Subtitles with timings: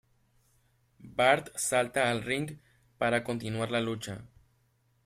[1.19, 2.57] Bart salta al ring
[2.97, 4.25] para continuar la lucha.